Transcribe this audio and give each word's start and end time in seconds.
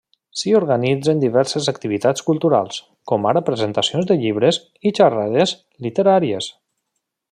S'hi 0.39 0.53
organitzen 0.59 1.21
diverses 1.23 1.67
activitats 1.73 2.25
culturals, 2.31 2.81
com 3.13 3.29
ara 3.33 3.45
presentacions 3.53 4.11
de 4.13 4.19
llibres 4.25 4.63
i 4.93 4.97
xerrades 5.01 5.59
literàries. 5.89 6.55